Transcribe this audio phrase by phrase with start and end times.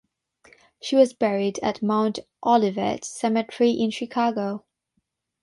[0.81, 4.63] She was buried at Mount Olivet Cemetery in Chicago.